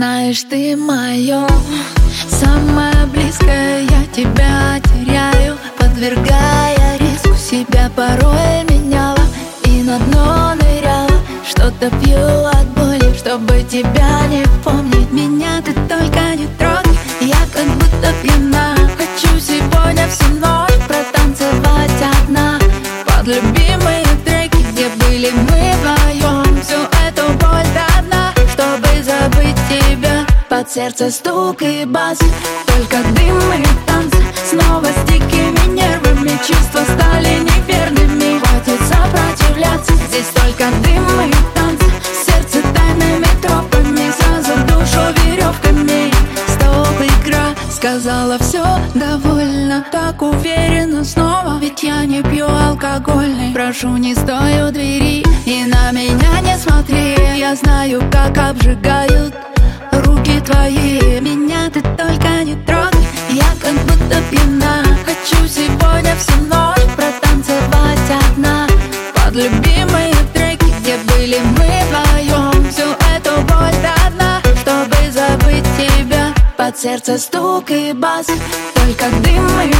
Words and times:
знаешь, 0.00 0.44
ты 0.48 0.76
мое 0.76 1.46
Самое 2.30 3.04
близкое, 3.12 3.82
я 3.82 4.02
тебя 4.10 4.80
теряю 4.82 5.58
Подвергая 5.76 6.96
риску. 6.98 7.36
Себя 7.36 7.90
порой 7.94 8.64
меняла 8.70 9.20
И 9.64 9.82
на 9.82 9.98
дно 9.98 10.54
ныряла. 10.54 11.20
Что-то 11.46 11.90
пью 12.00 12.16
от 12.16 12.66
боли, 12.68 13.14
чтобы 13.14 13.62
тебя 13.64 14.26
не 14.28 14.42
помнить. 14.64 15.12
Меня 15.12 15.60
ты 15.60 15.74
только 15.74 16.34
не 16.34 16.48
трогай, 16.58 16.98
я 17.20 17.42
как 17.52 17.66
будто 17.66 18.14
пьяна. 18.22 18.74
Хочу 18.96 19.38
сегодня 19.38 20.08
всю 20.08 20.32
ночь 20.40 20.80
протанцевать 20.88 22.02
одна. 22.24 22.58
Под 23.06 23.26
любимые 23.26 24.06
треки, 24.24 24.64
где 24.72 24.88
были 25.04 25.30
мы 25.30 25.59
Под 30.60 30.70
сердце 30.70 31.10
стук 31.10 31.62
и 31.62 31.86
бас, 31.86 32.18
только 32.66 32.98
дым 33.14 33.38
и 33.54 33.64
танцы 33.86 34.18
Снова 34.50 34.84
с 34.84 35.10
дикими 35.10 35.74
нервами, 35.74 36.38
чувства 36.46 36.82
стали 36.84 37.38
неверными. 37.38 38.38
Хватит 38.40 38.78
сопротивляться, 38.86 39.94
здесь 40.08 40.28
только 40.34 40.64
дым 40.82 41.20
и 41.22 41.32
танцы 41.54 41.86
Сердце 42.26 42.58
тайными 42.74 43.24
тропами, 43.40 44.12
сразу 44.12 44.60
душу 44.66 45.00
веревками. 45.24 46.12
Стоп, 46.48 47.00
игра, 47.00 47.54
сказала 47.70 48.36
все 48.40 48.62
довольно 48.94 49.82
Так 49.90 50.20
уверенно 50.20 51.04
снова, 51.04 51.58
ведь 51.58 51.82
я 51.82 52.04
не 52.04 52.22
пью 52.22 52.46
алкогольный 52.46 53.54
Прошу, 53.54 53.96
не 53.96 54.14
стой 54.14 54.68
у 54.68 54.70
двери 54.70 55.24
и 55.46 55.64
на 55.64 55.90
меня 55.90 56.40
не 56.42 56.56
смотри. 56.58 57.16
Я 57.38 57.56
знаю, 57.56 58.02
как 58.12 58.36
обжигают 58.36 59.10
руки 59.20 59.29
твои. 60.50 61.20
Меня 61.20 61.70
ты 61.70 61.80
только 61.80 62.44
не 62.44 62.56
трогай, 62.66 63.06
я 63.30 63.50
как 63.60 63.74
будто 63.86 64.16
пьяна. 64.30 64.84
Хочу 65.04 65.46
сегодня 65.46 66.14
всю 66.16 66.36
ночь 66.42 66.86
протанцевать 66.96 68.10
одна. 68.26 68.66
Под 69.14 69.34
любимые 69.34 70.14
треки, 70.34 70.72
где 70.80 70.96
были 71.08 71.38
мы 71.56 71.70
вдвоем 71.86 72.70
Всю 72.70 72.88
эту 73.14 73.40
боль 73.42 73.76
до 73.82 74.10
дна, 74.10 74.40
чтобы 74.60 74.96
забыть 75.12 75.66
тебя. 75.78 76.34
Под 76.56 76.78
сердце 76.78 77.18
стук 77.18 77.70
и 77.70 77.92
бас, 77.92 78.26
только 78.74 79.06
дым 79.22 79.46
и 79.60 79.79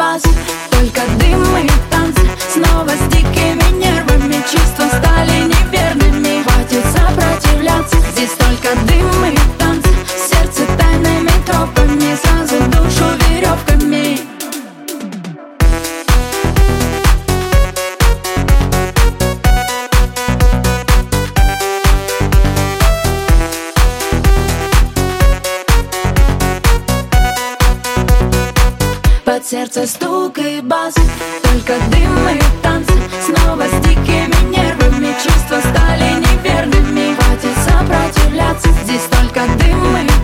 стук 0.00 0.39
сердце 29.50 29.84
стук 29.84 30.38
и 30.38 30.60
бас. 30.60 30.94
Только 31.42 31.74
дым 31.90 32.28
и 32.28 32.62
танцы 32.62 32.92
Снова 33.26 33.64
с 33.64 33.80
дикими 33.84 34.48
нервами 34.48 35.12
Чувства 35.20 35.58
стали 35.58 36.20
неверными. 36.24 37.16
Хватит 37.16 37.56
сопротивляться. 37.66 38.68
Здесь 38.84 39.08
только 39.10 39.40
дым 39.58 39.96
и 39.96 40.19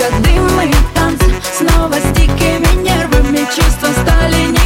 Только 0.00 0.16
дым 0.22 0.60
и 0.62 0.72
танцы. 0.94 1.26
Снова 1.58 1.92
с 1.92 2.12
дикими 2.16 2.82
нервами 2.82 3.44
Чувства 3.54 3.88
стали 4.02 4.46
неверными 4.46 4.59